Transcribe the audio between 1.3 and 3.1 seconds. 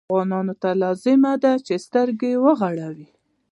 ده چې سترګې وغړوي.